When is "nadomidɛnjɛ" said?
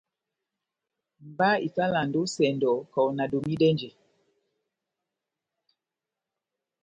3.13-3.89